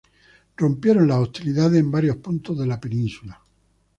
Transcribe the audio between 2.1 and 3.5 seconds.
puntos de la península.